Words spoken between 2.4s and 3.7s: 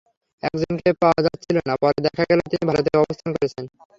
তিনি ভারতে অবস্থান করছেন।